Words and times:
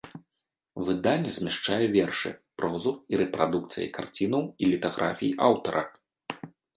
Выданне 0.85 1.33
змяшчае 1.33 1.77
вершы, 1.95 2.31
прозу 2.61 2.93
і 3.15 3.19
рэпрадукцыі 3.23 3.91
карцінаў 3.99 4.43
і 4.65 4.71
літаграфій 4.73 5.31
аўтара. 5.49 5.83